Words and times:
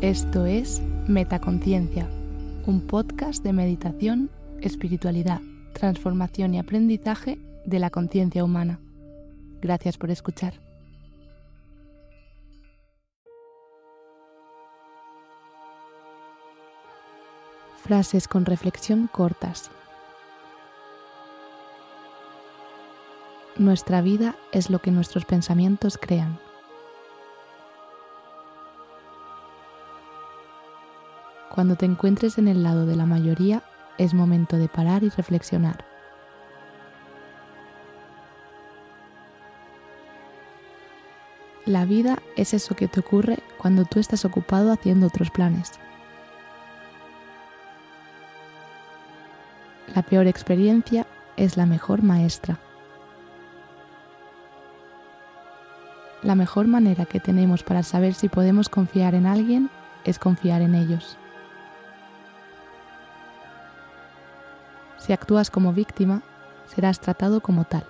Esto 0.00 0.46
es 0.46 0.80
Metaconciencia, 1.08 2.08
un 2.66 2.86
podcast 2.86 3.42
de 3.42 3.52
meditación, 3.52 4.30
espiritualidad, 4.60 5.40
transformación 5.72 6.54
y 6.54 6.60
aprendizaje 6.60 7.36
de 7.66 7.80
la 7.80 7.90
conciencia 7.90 8.44
humana. 8.44 8.78
Gracias 9.60 9.98
por 9.98 10.12
escuchar. 10.12 10.54
Frases 17.82 18.28
con 18.28 18.44
reflexión 18.44 19.08
cortas. 19.08 19.68
Nuestra 23.56 24.00
vida 24.00 24.36
es 24.52 24.70
lo 24.70 24.78
que 24.78 24.92
nuestros 24.92 25.24
pensamientos 25.24 25.98
crean. 25.98 26.38
Cuando 31.58 31.74
te 31.74 31.86
encuentres 31.86 32.38
en 32.38 32.46
el 32.46 32.62
lado 32.62 32.86
de 32.86 32.94
la 32.94 33.04
mayoría, 33.04 33.64
es 33.98 34.14
momento 34.14 34.58
de 34.58 34.68
parar 34.68 35.02
y 35.02 35.08
reflexionar. 35.08 35.84
La 41.66 41.84
vida 41.84 42.20
es 42.36 42.54
eso 42.54 42.76
que 42.76 42.86
te 42.86 43.00
ocurre 43.00 43.40
cuando 43.56 43.84
tú 43.86 43.98
estás 43.98 44.24
ocupado 44.24 44.70
haciendo 44.70 45.08
otros 45.08 45.32
planes. 45.32 45.72
La 49.96 50.02
peor 50.02 50.28
experiencia 50.28 51.08
es 51.36 51.56
la 51.56 51.66
mejor 51.66 52.04
maestra. 52.04 52.60
La 56.22 56.36
mejor 56.36 56.68
manera 56.68 57.04
que 57.04 57.18
tenemos 57.18 57.64
para 57.64 57.82
saber 57.82 58.14
si 58.14 58.28
podemos 58.28 58.68
confiar 58.68 59.16
en 59.16 59.26
alguien 59.26 59.70
es 60.04 60.20
confiar 60.20 60.62
en 60.62 60.76
ellos. 60.76 61.18
Si 65.08 65.14
actúas 65.14 65.50
como 65.50 65.72
víctima, 65.72 66.22
serás 66.66 67.00
tratado 67.00 67.40
como 67.40 67.64
tal. 67.64 67.86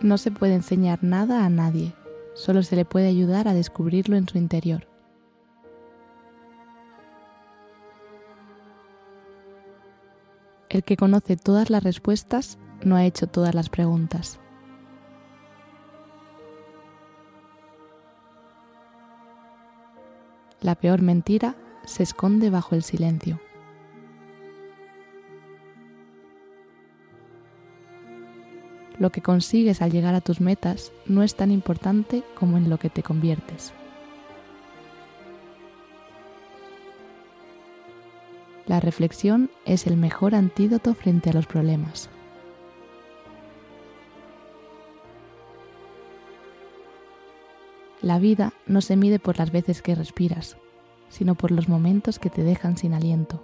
No 0.00 0.18
se 0.18 0.32
puede 0.32 0.56
enseñar 0.56 0.98
nada 1.02 1.44
a 1.44 1.48
nadie, 1.48 1.94
solo 2.34 2.64
se 2.64 2.74
le 2.74 2.84
puede 2.84 3.06
ayudar 3.06 3.46
a 3.46 3.54
descubrirlo 3.54 4.16
en 4.16 4.28
su 4.28 4.36
interior. 4.36 4.88
El 10.68 10.82
que 10.82 10.96
conoce 10.96 11.36
todas 11.36 11.70
las 11.70 11.84
respuestas 11.84 12.58
no 12.82 12.96
ha 12.96 13.04
hecho 13.04 13.28
todas 13.28 13.54
las 13.54 13.68
preguntas. 13.68 14.40
La 20.60 20.74
peor 20.74 21.00
mentira 21.00 21.54
se 21.88 22.02
esconde 22.02 22.50
bajo 22.50 22.74
el 22.74 22.82
silencio. 22.82 23.40
Lo 28.98 29.10
que 29.10 29.22
consigues 29.22 29.80
al 29.80 29.90
llegar 29.92 30.14
a 30.14 30.20
tus 30.20 30.40
metas 30.40 30.92
no 31.06 31.22
es 31.22 31.34
tan 31.36 31.50
importante 31.50 32.24
como 32.34 32.56
en 32.56 32.68
lo 32.68 32.78
que 32.78 32.90
te 32.90 33.02
conviertes. 33.02 33.72
La 38.66 38.80
reflexión 38.80 39.50
es 39.64 39.86
el 39.86 39.96
mejor 39.96 40.34
antídoto 40.34 40.94
frente 40.94 41.30
a 41.30 41.32
los 41.32 41.46
problemas. 41.46 42.10
La 48.02 48.18
vida 48.18 48.52
no 48.66 48.80
se 48.80 48.96
mide 48.96 49.18
por 49.18 49.38
las 49.38 49.50
veces 49.50 49.80
que 49.80 49.94
respiras, 49.94 50.58
sino 51.08 51.34
por 51.34 51.50
los 51.50 51.68
momentos 51.68 52.18
que 52.18 52.30
te 52.30 52.42
dejan 52.42 52.76
sin 52.76 52.94
aliento. 52.94 53.42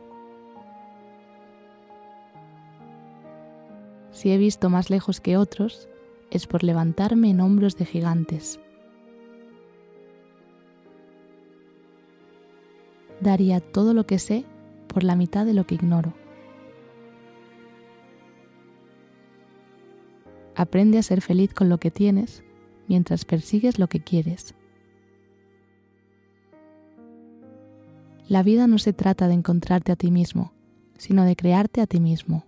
Si 4.11 4.31
he 4.31 4.39
visto 4.39 4.71
más 4.71 4.91
lejos 4.91 5.21
que 5.21 5.37
otros, 5.37 5.89
es 6.31 6.47
por 6.47 6.63
levantarme 6.63 7.31
en 7.31 7.41
hombros 7.41 7.77
de 7.77 7.85
gigantes. 7.85 8.61
Daría 13.21 13.61
todo 13.61 13.95
lo 13.95 14.07
que 14.07 14.19
sé 14.19 14.45
por 14.87 15.03
la 15.03 15.17
mitad 15.17 15.45
de 15.47 15.55
lo 15.55 15.67
que 15.67 15.75
ignoro. 15.75 16.15
Aprende 20.55 20.99
a 20.99 21.03
ser 21.03 21.21
feliz 21.21 21.53
con 21.53 21.69
lo 21.69 21.79
que 21.79 21.91
tienes 21.91 22.45
mientras 22.87 23.25
persigues 23.25 23.79
lo 23.79 23.89
que 23.89 24.01
quieres. 24.01 24.55
La 28.29 28.43
vida 28.43 28.67
no 28.67 28.79
se 28.79 28.95
trata 28.95 29.29
de 29.29 29.35
encontrarte 29.35 29.93
a 29.93 29.97
ti 29.97 30.11
mismo, 30.11 30.53
sino 30.97 31.25
de 31.25 31.37
crearte 31.37 31.83
a 31.83 31.87
ti 31.87 32.01
mismo. 32.01 32.45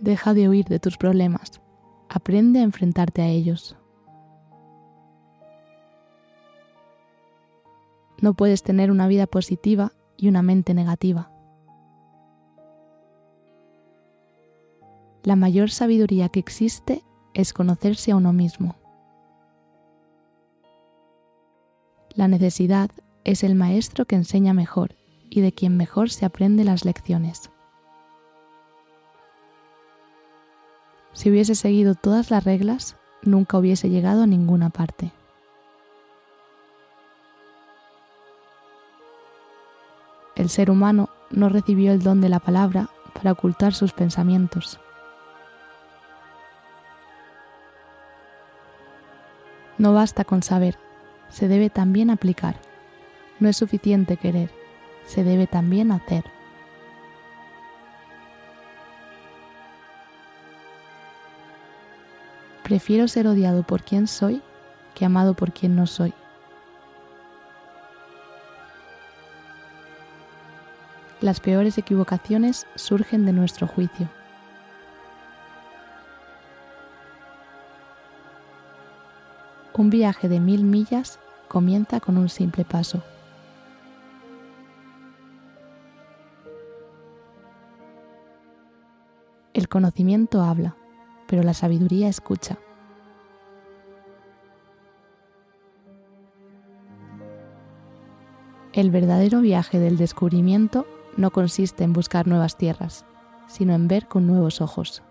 Deja 0.00 0.32
de 0.32 0.48
huir 0.48 0.64
de 0.66 0.78
tus 0.78 0.96
problemas, 0.96 1.60
aprende 2.08 2.60
a 2.60 2.62
enfrentarte 2.62 3.20
a 3.20 3.28
ellos. 3.28 3.76
No 8.22 8.32
puedes 8.32 8.62
tener 8.62 8.90
una 8.90 9.08
vida 9.08 9.26
positiva 9.26 9.92
y 10.16 10.28
una 10.28 10.40
mente 10.40 10.72
negativa. 10.72 11.30
La 15.22 15.36
mayor 15.36 15.70
sabiduría 15.70 16.30
que 16.30 16.40
existe 16.40 17.02
es 17.34 17.52
conocerse 17.52 18.12
a 18.12 18.16
uno 18.16 18.32
mismo. 18.32 18.76
La 22.16 22.28
necesidad 22.28 22.90
es 23.24 23.44
el 23.44 23.54
maestro 23.54 24.06
que 24.06 24.16
enseña 24.16 24.54
mejor 24.54 24.94
y 25.28 25.42
de 25.42 25.52
quien 25.52 25.76
mejor 25.76 26.08
se 26.08 26.24
aprende 26.24 26.64
las 26.64 26.86
lecciones. 26.86 27.50
Si 31.12 31.30
hubiese 31.30 31.54
seguido 31.54 31.94
todas 31.94 32.30
las 32.30 32.44
reglas, 32.44 32.96
nunca 33.22 33.58
hubiese 33.58 33.90
llegado 33.90 34.22
a 34.22 34.26
ninguna 34.26 34.70
parte. 34.70 35.12
El 40.36 40.48
ser 40.48 40.70
humano 40.70 41.10
no 41.30 41.50
recibió 41.50 41.92
el 41.92 42.02
don 42.02 42.22
de 42.22 42.30
la 42.30 42.40
palabra 42.40 42.88
para 43.12 43.32
ocultar 43.32 43.74
sus 43.74 43.92
pensamientos. 43.92 44.80
No 49.76 49.92
basta 49.92 50.24
con 50.24 50.42
saber, 50.42 50.78
se 51.28 51.48
debe 51.48 51.70
también 51.70 52.10
aplicar. 52.10 52.56
No 53.40 53.48
es 53.48 53.56
suficiente 53.56 54.16
querer, 54.16 54.50
se 55.06 55.24
debe 55.24 55.46
también 55.46 55.92
hacer. 55.92 56.24
Prefiero 62.62 63.06
ser 63.06 63.28
odiado 63.28 63.62
por 63.62 63.82
quien 63.82 64.08
soy 64.08 64.42
que 64.96 65.04
amado 65.04 65.34
por 65.34 65.52
quien 65.52 65.76
no 65.76 65.86
soy. 65.86 66.12
Las 71.20 71.38
peores 71.38 71.78
equivocaciones 71.78 72.66
surgen 72.74 73.26
de 73.26 73.32
nuestro 73.32 73.66
juicio. 73.66 74.08
Un 79.78 79.90
viaje 79.90 80.30
de 80.30 80.40
mil 80.40 80.64
millas 80.64 81.20
comienza 81.48 82.00
con 82.00 82.16
un 82.16 82.30
simple 82.30 82.64
paso. 82.64 83.02
El 89.52 89.68
conocimiento 89.68 90.40
habla, 90.40 90.76
pero 91.26 91.42
la 91.42 91.52
sabiduría 91.52 92.08
escucha. 92.08 92.56
El 98.72 98.90
verdadero 98.90 99.42
viaje 99.42 99.78
del 99.78 99.98
descubrimiento 99.98 100.86
no 101.18 101.30
consiste 101.32 101.84
en 101.84 101.92
buscar 101.92 102.26
nuevas 102.26 102.56
tierras, 102.56 103.04
sino 103.46 103.74
en 103.74 103.88
ver 103.88 104.08
con 104.08 104.26
nuevos 104.26 104.62
ojos. 104.62 105.02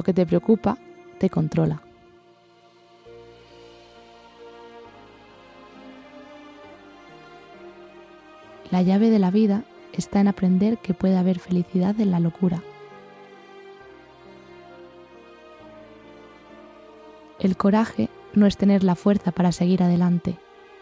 Lo 0.00 0.04
que 0.04 0.14
te 0.14 0.24
preocupa 0.24 0.78
te 1.18 1.28
controla. 1.28 1.82
La 8.70 8.80
llave 8.80 9.10
de 9.10 9.18
la 9.18 9.30
vida 9.30 9.62
está 9.92 10.22
en 10.22 10.28
aprender 10.28 10.78
que 10.78 10.94
puede 10.94 11.18
haber 11.18 11.38
felicidad 11.38 12.00
en 12.00 12.12
la 12.12 12.18
locura. 12.18 12.62
El 17.38 17.58
coraje 17.58 18.08
no 18.32 18.46
es 18.46 18.56
tener 18.56 18.82
la 18.82 18.94
fuerza 18.94 19.32
para 19.32 19.52
seguir 19.52 19.82
adelante, 19.82 20.38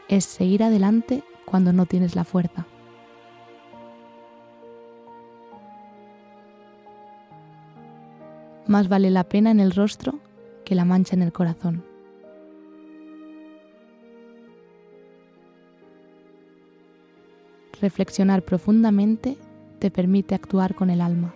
es 0.08 0.26
seguir 0.26 0.62
adelante 0.62 1.24
cuando 1.44 1.72
no 1.72 1.86
tienes 1.86 2.14
la 2.14 2.22
fuerza. 2.22 2.66
Más 8.68 8.88
vale 8.90 9.10
la 9.10 9.24
pena 9.24 9.50
en 9.50 9.60
el 9.60 9.72
rostro 9.72 10.20
que 10.66 10.74
la 10.74 10.84
mancha 10.84 11.16
en 11.16 11.22
el 11.22 11.32
corazón. 11.32 11.82
Reflexionar 17.80 18.42
profundamente 18.42 19.38
te 19.78 19.90
permite 19.90 20.34
actuar 20.34 20.74
con 20.74 20.90
el 20.90 21.00
alma. 21.00 21.32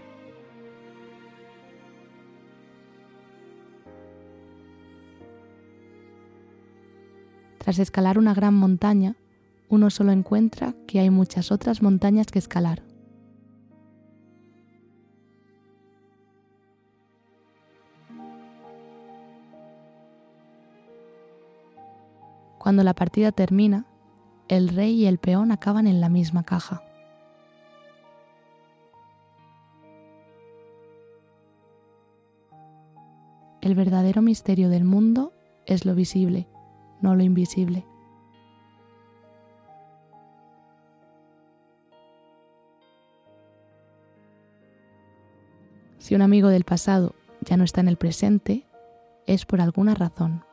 Tras 7.56 7.78
escalar 7.78 8.18
una 8.18 8.34
gran 8.34 8.52
montaña, 8.52 9.16
uno 9.70 9.88
solo 9.88 10.12
encuentra 10.12 10.74
que 10.86 11.00
hay 11.00 11.08
muchas 11.08 11.50
otras 11.50 11.80
montañas 11.80 12.26
que 12.26 12.40
escalar. 12.40 12.91
Cuando 22.62 22.84
la 22.84 22.94
partida 22.94 23.32
termina, 23.32 23.86
el 24.46 24.68
rey 24.68 24.94
y 24.94 25.06
el 25.06 25.18
peón 25.18 25.50
acaban 25.50 25.88
en 25.88 26.00
la 26.00 26.08
misma 26.08 26.44
caja. 26.44 26.84
El 33.60 33.74
verdadero 33.74 34.22
misterio 34.22 34.68
del 34.68 34.84
mundo 34.84 35.32
es 35.66 35.84
lo 35.84 35.94
visible 35.94 36.46
no 37.02 37.16
lo 37.16 37.22
invisible. 37.22 37.84
Si 45.98 46.14
un 46.14 46.22
amigo 46.22 46.48
del 46.48 46.64
pasado 46.64 47.14
ya 47.42 47.56
no 47.56 47.64
está 47.64 47.80
en 47.80 47.88
el 47.88 47.96
presente, 47.96 48.64
es 49.26 49.44
por 49.44 49.60
alguna 49.60 49.94
razón. 49.94 50.44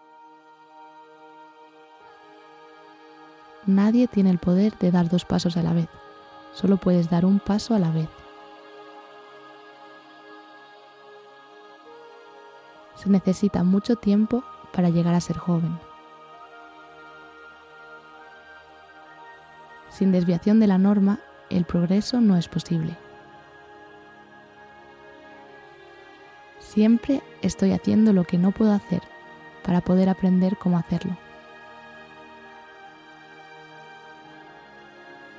Nadie 3.69 4.07
tiene 4.07 4.31
el 4.31 4.39
poder 4.39 4.75
de 4.79 4.89
dar 4.89 5.09
dos 5.09 5.25
pasos 5.25 5.55
a 5.55 5.61
la 5.61 5.73
vez, 5.73 5.89
solo 6.53 6.77
puedes 6.77 7.11
dar 7.11 7.23
un 7.23 7.39
paso 7.39 7.75
a 7.75 7.79
la 7.79 7.91
vez. 7.91 8.09
Se 12.95 13.11
necesita 13.11 13.63
mucho 13.63 13.95
tiempo 13.95 14.43
para 14.73 14.89
llegar 14.89 15.13
a 15.13 15.21
ser 15.21 15.37
joven. 15.37 15.77
Sin 19.91 20.11
desviación 20.11 20.59
de 20.59 20.65
la 20.65 20.79
norma, 20.79 21.19
el 21.51 21.65
progreso 21.65 22.21
no 22.21 22.37
es 22.37 22.47
posible. 22.47 22.97
Siempre 26.57 27.21
estoy 27.43 27.73
haciendo 27.73 28.13
lo 28.13 28.23
que 28.23 28.39
no 28.39 28.49
puedo 28.49 28.73
hacer 28.73 29.03
para 29.63 29.81
poder 29.81 30.09
aprender 30.09 30.57
cómo 30.57 30.79
hacerlo. 30.79 31.28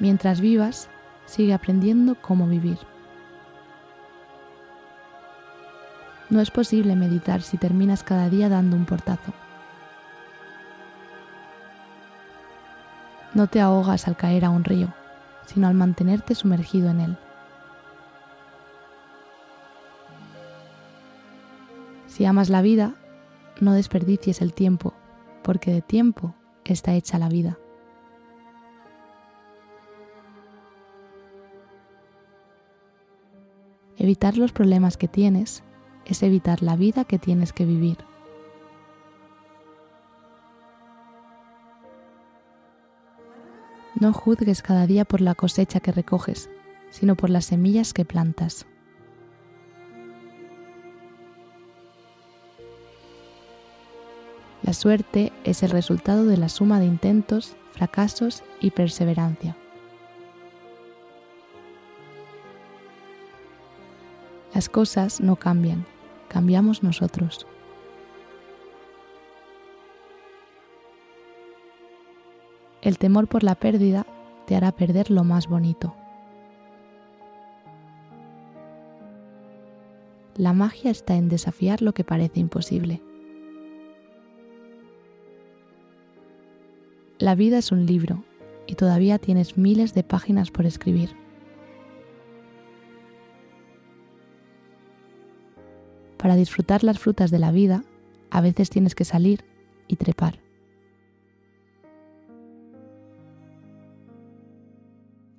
Mientras 0.01 0.41
vivas, 0.41 0.89
sigue 1.27 1.53
aprendiendo 1.53 2.17
cómo 2.17 2.49
vivir. 2.49 2.79
No 6.31 6.41
es 6.41 6.51
posible 6.51 6.97
meditar 6.97 7.43
si 7.43 7.59
terminas 7.59 8.03
cada 8.03 8.31
día 8.31 8.49
dando 8.49 8.77
un 8.77 8.87
portazo. 8.87 9.33
No 13.35 13.47
te 13.47 13.61
ahogas 13.61 14.09
al 14.09 14.17
caer 14.17 14.45
a 14.45 14.51
un 14.51 14.65
río, 14.65 14.89
sino 15.47 15.69
al 15.69 15.75
mantenerte 15.75 16.35
sumergido 16.35 16.89
en 16.91 17.01
él. 17.01 17.19
Si 22.07 22.25
amas 22.25 22.49
la 22.49 22.63
vida, 22.63 22.95
no 23.61 23.75
desperdicies 23.75 24.41
el 24.41 24.55
tiempo, 24.55 24.95
porque 25.43 25.73
de 25.73 25.83
tiempo 25.83 26.35
está 26.65 26.95
hecha 26.95 27.19
la 27.19 27.29
vida. 27.29 27.59
Evitar 34.01 34.39
los 34.39 34.51
problemas 34.51 34.97
que 34.97 35.09
tienes 35.09 35.63
es 36.07 36.23
evitar 36.23 36.63
la 36.63 36.75
vida 36.75 37.05
que 37.05 37.19
tienes 37.19 37.53
que 37.53 37.67
vivir. 37.67 37.99
No 43.95 44.15
juzgues 44.15 44.63
cada 44.63 44.87
día 44.87 45.05
por 45.05 45.21
la 45.21 45.35
cosecha 45.35 45.81
que 45.81 45.93
recoges, 45.93 46.49
sino 46.89 47.15
por 47.15 47.29
las 47.29 47.45
semillas 47.45 47.93
que 47.93 48.07
plantas. 48.07 48.65
La 54.63 54.73
suerte 54.73 55.31
es 55.45 55.63
el 55.63 55.69
resultado 55.69 56.25
de 56.25 56.39
la 56.39 56.49
suma 56.49 56.81
de 56.81 56.87
intentos, 56.87 57.55
fracasos 57.73 58.45
y 58.63 58.71
perseverancia. 58.71 59.60
Las 64.61 64.69
cosas 64.69 65.23
no 65.23 65.37
cambian, 65.37 65.87
cambiamos 66.29 66.83
nosotros. 66.83 67.47
El 72.83 72.99
temor 72.99 73.27
por 73.27 73.43
la 73.43 73.55
pérdida 73.55 74.05
te 74.47 74.57
hará 74.57 74.73
perder 74.73 75.11
lo 75.11 75.25
más 75.25 75.49
bonito. 75.49 75.95
La 80.37 80.53
magia 80.53 80.91
está 80.91 81.17
en 81.17 81.31
desafiar 81.31 81.81
lo 81.81 81.95
que 81.95 82.05
parece 82.05 82.39
imposible. 82.41 83.01
La 87.19 87.35
vida 87.35 87.57
es 87.57 87.73
un 87.73 87.87
libro 87.87 88.25
y 88.67 88.75
todavía 88.75 89.19
tienes 89.19 89.57
miles 89.57 89.95
de 89.95 90.05
páginas 90.05 90.51
por 90.51 90.67
escribir. 90.67 91.20
Para 96.21 96.37
disfrutar 96.37 96.85
las 96.85 96.99
frutas 96.99 97.31
de 97.31 97.39
la 97.39 97.51
vida, 97.51 97.83
a 98.31 98.43
veces 98.43 98.69
tienes 98.69 98.95
que 98.95 99.07
salir 99.07 99.45
y 99.89 99.97
trepar. 99.97 100.39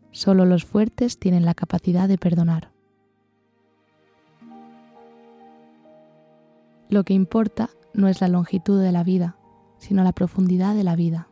Solo 0.10 0.46
los 0.46 0.66
fuertes 0.66 1.20
tienen 1.20 1.46
la 1.46 1.54
capacidad 1.54 2.10
de 2.10 2.18
perdonar. 2.18 2.72
Lo 6.90 7.04
que 7.04 7.14
importa 7.14 7.70
no 7.94 8.08
es 8.08 8.20
la 8.20 8.28
longitud 8.28 8.82
de 8.82 8.92
la 8.92 9.04
vida, 9.04 9.38
sino 9.78 10.04
la 10.04 10.14
profundidad 10.14 10.76
de 10.76 10.84
la 10.84 10.96
vida. 10.96 11.28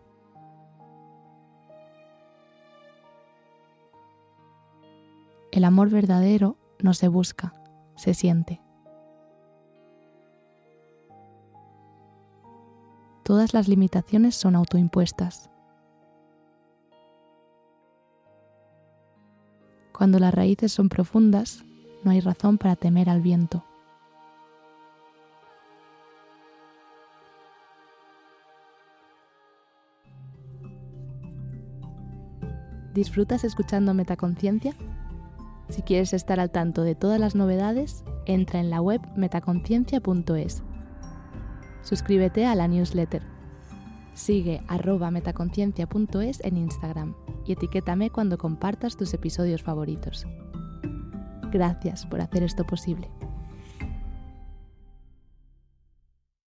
El 5.52 5.64
amor 5.64 5.90
verdadero 5.90 6.56
no 6.82 6.94
se 6.94 7.08
busca, 7.08 7.54
se 7.96 8.14
siente. 8.14 8.62
Todas 13.30 13.54
las 13.54 13.68
limitaciones 13.68 14.34
son 14.34 14.56
autoimpuestas. 14.56 15.52
Cuando 19.96 20.18
las 20.18 20.34
raíces 20.34 20.72
son 20.72 20.90
profundas, 20.90 21.64
no 22.04 22.10
hay 22.10 22.22
razón 22.22 22.58
para 22.58 22.76
temer 22.76 23.08
al 23.08 23.22
viento. 23.22 23.64
¿Disfrutas 32.96 33.44
escuchando 33.44 33.94
Metaconciencia? 33.94 34.74
Si 35.70 35.84
quieres 35.84 36.14
estar 36.14 36.40
al 36.40 36.50
tanto 36.50 36.82
de 36.82 36.96
todas 36.96 37.20
las 37.20 37.36
novedades, 37.36 38.04
entra 38.26 38.60
en 38.60 38.72
la 38.72 38.82
web 38.82 39.02
metaconciencia.es. 39.16 40.64
Suscríbete 41.90 42.46
a 42.46 42.54
la 42.54 42.68
newsletter. 42.68 43.24
Sigue 44.14 44.62
arroba 44.68 45.10
metaconciencia.es 45.10 46.40
en 46.44 46.58
Instagram 46.58 47.16
y 47.48 47.54
etiquétame 47.54 48.12
cuando 48.12 48.38
compartas 48.38 48.96
tus 48.96 49.12
episodios 49.16 49.64
favoritos. 49.64 50.28
Gracias 51.52 52.06
por 52.06 52.22
hacer 52.22 52.44
esto 52.44 52.64
posible. 52.64 53.10